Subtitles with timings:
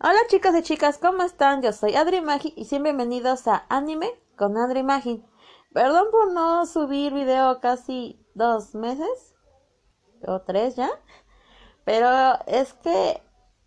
[0.00, 1.60] Hola chicos y chicas, ¿cómo están?
[1.60, 5.26] Yo soy Adri Magi y bienvenidos a Anime con Adri Magi.
[5.74, 9.34] Perdón por no subir video casi dos meses
[10.24, 10.88] o tres ya,
[11.84, 12.08] pero
[12.46, 13.20] es que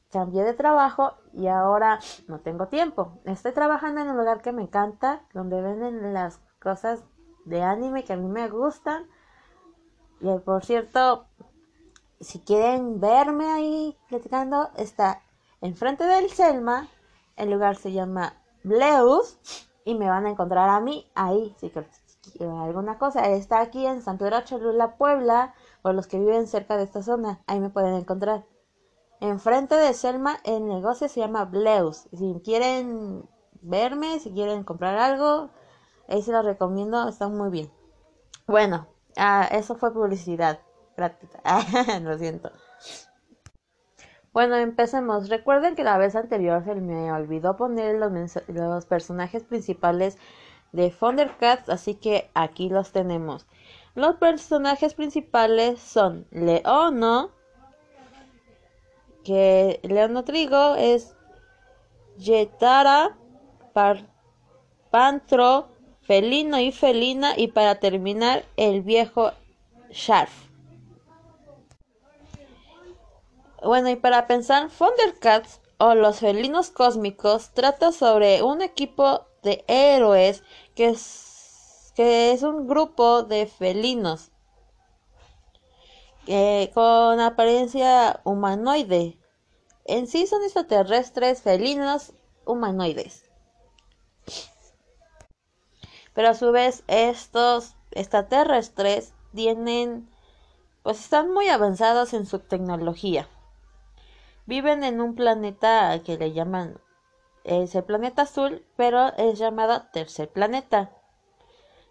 [0.10, 2.00] cambié de trabajo y ahora
[2.30, 3.20] no tengo tiempo.
[3.26, 7.04] Estoy trabajando en un lugar que me encanta, donde venden las cosas
[7.44, 9.06] de anime que a mí me gustan.
[10.22, 11.26] Y por cierto,
[12.22, 15.24] si quieren verme ahí platicando, está
[15.62, 16.88] enfrente del Selma.
[17.38, 18.34] El lugar se llama
[18.64, 19.38] Bleus
[19.86, 21.56] y me van a encontrar a mí ahí.
[21.58, 26.48] Si quieren alguna cosa, está aquí en San Pedro Cholula, Puebla, por los que viven
[26.48, 27.42] cerca de esta zona.
[27.48, 28.46] Ahí me pueden encontrar.
[29.20, 32.08] Enfrente de Selma, el negocio se llama Bleus.
[32.12, 33.30] Si quieren
[33.62, 35.50] verme, si quieren comprar algo,
[36.08, 37.72] ahí se los recomiendo, están muy bien.
[38.48, 40.60] Bueno, ah, eso fue publicidad
[40.98, 41.42] gratuita.
[42.02, 42.52] Lo siento.
[44.34, 45.28] Bueno, empecemos.
[45.28, 50.18] Recuerden que la vez anterior se me olvidó poner los, personajes principales
[50.72, 53.46] de Thundercats, así que aquí los tenemos.
[53.94, 57.32] Los personajes principales son Leono,
[59.26, 61.14] que Leono Trigo es
[62.18, 63.18] Yetara,
[64.92, 65.68] Pantro,
[66.04, 69.34] Felino y Felina, y para terminar, el viejo
[69.90, 70.51] Sharf.
[73.64, 80.44] Bueno, y para pensar, Thundercats o los felinos cósmicos trata sobre un equipo de héroes
[80.74, 84.32] que es, que es un grupo de felinos
[86.26, 89.18] eh, con apariencia humanoide.
[89.86, 92.14] En sí son extraterrestres felinos
[92.46, 93.26] humanoides.
[96.14, 100.10] Pero a su vez estos extraterrestres tienen
[100.82, 103.30] pues están muy avanzados en su tecnología.
[104.46, 106.80] Viven en un planeta que le llaman
[107.44, 110.92] es el planeta azul, pero es llamado tercer planeta.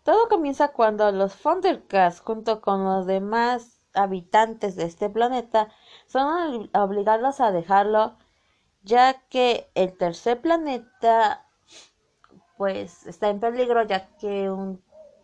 [0.04, 5.68] Todo comienza cuando los Thundercats, junto con los demás habitantes de este planeta,
[6.06, 8.16] son obligados a dejarlo,
[8.82, 11.46] ya que el tercer planeta
[12.56, 14.82] pues está en peligro, ya que un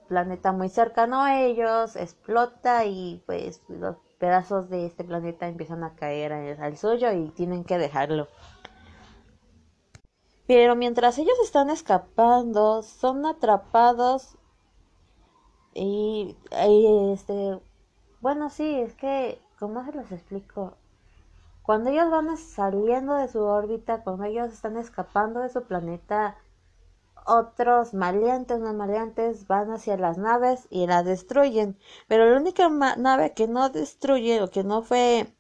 [0.09, 5.95] planeta muy cercano a ellos explota y pues los pedazos de este planeta empiezan a
[5.95, 8.29] caer al suyo y tienen que dejarlo.
[10.47, 14.37] Pero mientras ellos están escapando, son atrapados
[15.79, 16.37] y,
[17.13, 17.61] este,
[18.21, 20.75] bueno, sí, es que, ¿cómo se los explico?
[21.63, 26.39] Cuando ellos van saliendo de su órbita, cuando ellos están escapando de su planeta,
[27.27, 31.79] otros maleantes, no maleantes, van hacia las naves y las destruyen.
[32.09, 35.33] Pero la única nave que no destruye o que no fue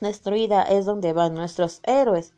[0.00, 2.34] destruida es donde van nuestros héroes,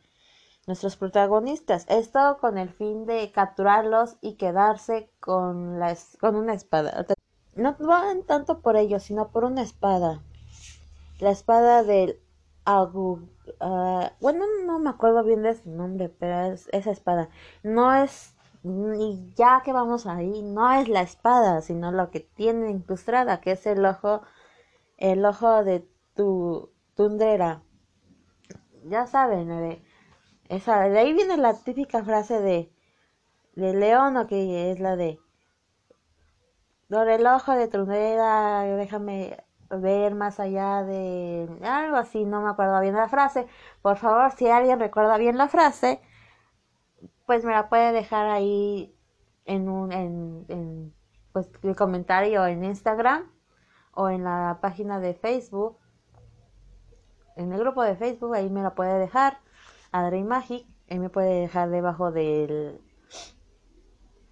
[0.67, 1.85] nuestros protagonistas.
[1.89, 7.05] Esto con el fin de capturarlos y quedarse con, la, con una espada.
[7.55, 10.21] No van tanto por ellos, sino por una espada.
[11.19, 12.19] La espada del
[12.65, 13.27] Agu.
[13.59, 17.29] Ah, bueno, no me acuerdo bien de su nombre, pero es esa espada.
[17.63, 22.69] No es y ya que vamos ahí, no es la espada, sino lo que tiene
[22.71, 24.21] incrustada, que es el ojo,
[24.97, 27.63] el ojo de tu tundera.
[28.85, 29.81] Ya saben, de,
[30.49, 32.71] esa, de ahí viene la típica frase de,
[33.55, 35.19] de León, o que es la de,
[36.89, 39.37] por el ojo de tundera, déjame
[39.69, 43.47] ver más allá de algo así, no me acuerdo bien la frase.
[43.81, 46.01] Por favor, si alguien recuerda bien la frase,
[47.29, 48.91] pues me la puede dejar ahí
[49.45, 50.95] en un en,
[51.31, 53.31] pues el comentario en Instagram
[53.93, 55.77] o en la página de Facebook.
[57.35, 59.37] En el grupo de Facebook ahí me la puede dejar
[59.91, 62.81] Adri Magic ahí me puede dejar debajo del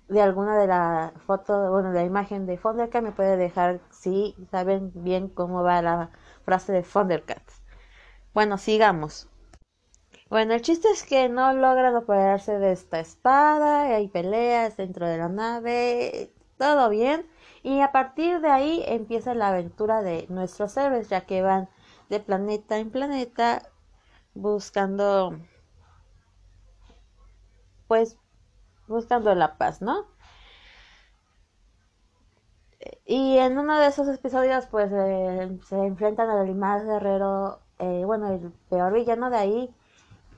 [0.08, 4.36] de alguna de la foto bueno de la imagen de Thundercat me puede dejar si
[4.50, 6.10] saben bien cómo va la
[6.46, 7.44] frase de Thundercat
[8.34, 9.30] bueno sigamos
[10.30, 15.18] bueno, el chiste es que no logran apoderarse de esta espada, hay peleas dentro de
[15.18, 17.26] la nave, todo bien.
[17.64, 21.70] Y a partir de ahí empieza la aventura de nuestros héroes, ya que van
[22.10, 23.64] de planeta en planeta
[24.34, 25.38] buscando,
[27.88, 28.18] pues,
[28.88, 30.06] buscando la paz, ¿no?
[33.06, 38.32] Y en uno de esos episodios, pues, eh, se enfrentan al más guerrero, eh, bueno,
[38.34, 39.76] el peor villano de ahí,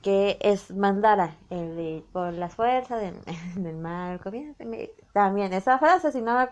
[0.02, 3.00] que es Mandara, el por las fuerzas
[3.56, 4.30] del marco.
[5.12, 6.48] También esa frase, si no,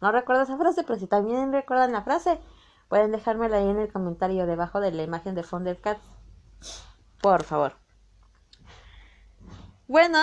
[0.00, 2.38] no recuerdo esa frase, pero si también recuerdan la frase,
[2.88, 6.02] pueden dejármela ahí en el comentario debajo de la imagen de Thundercats,
[7.20, 7.72] por favor.
[9.86, 10.18] Bueno,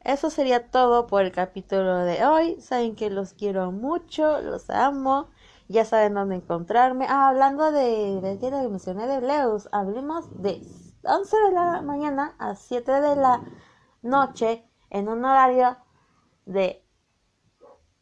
[0.00, 2.60] eso sería todo por el capítulo de hoy.
[2.60, 5.28] Saben que los quiero mucho, los amo.
[5.68, 7.06] Ya saben dónde encontrarme.
[7.08, 10.62] Ah, hablando de, de que mencioné de Bleus, hablemos de
[11.06, 13.42] 11 de la mañana a 7 de la
[14.02, 15.76] noche en un horario
[16.46, 16.84] de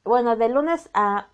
[0.04, 1.28] bueno, de lunes a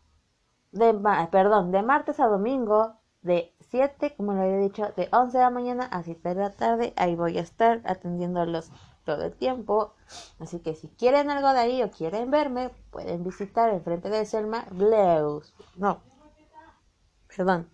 [0.73, 0.95] de
[1.31, 5.51] perdón, de martes a domingo de 7, como lo había dicho, de 11 de la
[5.51, 6.93] mañana a 7 de la tarde.
[6.97, 8.71] Ahí voy a estar atendiéndolos
[9.05, 9.95] todo el tiempo.
[10.39, 14.27] Así que si quieren algo de ahí o quieren verme, pueden visitar el frente de
[14.27, 15.55] Selma Bleus.
[15.77, 16.01] No,
[17.35, 17.71] perdón.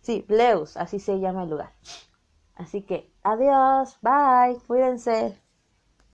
[0.00, 1.72] Sí, Bleus, así se llama el lugar.
[2.58, 5.40] Así que adiós, bye, cuídense.